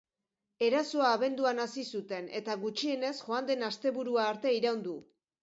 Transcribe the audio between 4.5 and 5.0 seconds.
iraun du.